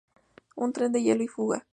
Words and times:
Un 0.55 0.73
Tren 0.73 0.91
de 0.93 0.99
Hielo 1.03 1.21
y 1.21 1.27
Fuego". 1.27 1.61